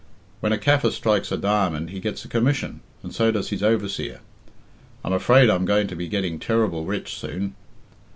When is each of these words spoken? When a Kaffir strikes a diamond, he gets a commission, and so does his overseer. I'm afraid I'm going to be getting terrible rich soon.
When 0.39 0.51
a 0.51 0.57
Kaffir 0.57 0.89
strikes 0.91 1.31
a 1.31 1.37
diamond, 1.37 1.91
he 1.91 1.99
gets 1.99 2.25
a 2.25 2.27
commission, 2.27 2.79
and 3.03 3.13
so 3.13 3.29
does 3.31 3.49
his 3.51 3.61
overseer. 3.61 4.21
I'm 5.05 5.13
afraid 5.13 5.47
I'm 5.47 5.65
going 5.65 5.85
to 5.85 5.95
be 5.95 6.07
getting 6.07 6.39
terrible 6.39 6.85
rich 6.85 7.13
soon. 7.13 7.53